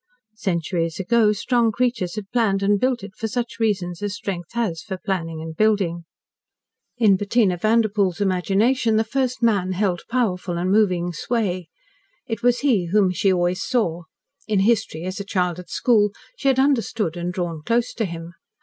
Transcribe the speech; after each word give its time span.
Centuries 0.37 0.99
ago 0.99 1.31
strong 1.31 1.71
creatures 1.71 2.15
had 2.15 2.31
planned 2.31 2.63
and 2.63 2.79
built 2.79 3.03
it 3.03 3.15
for 3.15 3.27
such 3.27 3.59
reasons 3.59 4.01
as 4.01 4.15
strength 4.15 4.53
has 4.53 4.81
for 4.81 4.95
its 4.95 5.03
planning 5.05 5.43
and 5.43 5.55
building. 5.55 6.05
In 6.97 7.17
Bettina 7.17 7.55
Vanderpoel's 7.55 8.19
imagination 8.19 8.95
the 8.95 9.03
First 9.03 9.43
Man 9.43 9.73
held 9.73 10.01
powerful 10.09 10.57
and 10.57 10.71
moving 10.71 11.13
sway. 11.13 11.67
It 12.25 12.41
was 12.41 12.61
he 12.61 12.87
whom 12.87 13.11
she 13.11 13.31
always 13.31 13.61
saw. 13.61 14.05
In 14.47 14.61
history, 14.61 15.03
as 15.03 15.19
a 15.19 15.23
child 15.23 15.59
at 15.59 15.69
school, 15.69 16.09
she 16.35 16.47
had 16.47 16.57
understood 16.57 17.15
and 17.15 17.31
drawn 17.31 17.61
close 17.61 17.93
to 17.93 18.05
him. 18.05 18.33